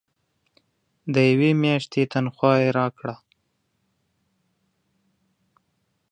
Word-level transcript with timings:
د 1.13 1.15
یوې 1.31 1.51
میاشتي 1.63 2.01
تنخواه 2.13 2.57
یې 2.63 2.69
راکړه. 2.79 3.15